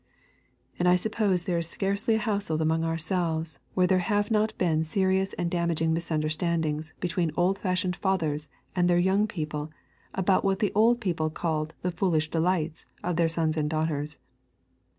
And 0.79 0.87
I 0.87 0.95
suppose 0.95 1.43
there 1.43 1.59
is 1.59 1.67
scarcely 1.69 2.15
a 2.15 2.17
household 2.17 2.59
among 2.59 2.83
ourselves 2.83 3.59
where 3.75 3.85
there 3.85 3.99
have 3.99 4.31
not 4.31 4.57
been 4.57 4.83
serious 4.83 5.33
and 5.33 5.51
damaging 5.51 5.93
misunderstandings 5.93 6.91
between 6.99 7.29
old 7.37 7.59
fashioned 7.59 7.95
fathers 7.95 8.49
and 8.75 8.89
their 8.89 8.97
young 8.97 9.27
people 9.27 9.69
about 10.15 10.43
what 10.43 10.57
the 10.57 10.71
old 10.73 11.01
people 11.01 11.29
called 11.29 11.75
the 11.83 11.91
'foolish 11.91 12.31
delights' 12.31 12.87
of 13.03 13.15
their 13.17 13.29
sons 13.29 13.57
and 13.57 13.69
daughters. 13.69 14.17